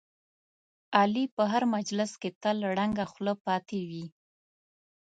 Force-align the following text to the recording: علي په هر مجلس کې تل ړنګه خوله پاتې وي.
علي 0.99 1.25
په 1.35 1.43
هر 1.51 1.63
مجلس 1.75 2.11
کې 2.21 2.29
تل 2.41 2.57
ړنګه 2.75 3.05
خوله 3.11 3.33
پاتې 3.45 3.79
وي. 3.89 4.05